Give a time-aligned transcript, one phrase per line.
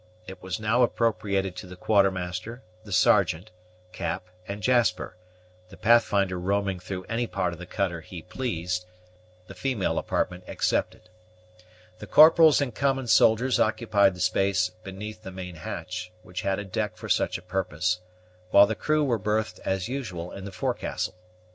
[0.25, 3.51] It was now appropriated to the Quartermaster, the Sergeant,
[3.91, 5.15] Cap, and Jasper;
[5.69, 8.87] the Pathfinder roaming through any part of the cutter he pleased,
[9.45, 11.07] the female apartment excepted.
[11.99, 16.65] The corporals and common soldiers occupied the space beneath the main hatch, which had a
[16.65, 17.99] deck for such a purpose,
[18.49, 21.13] while the crew were berthed, as usual, in the forecastle.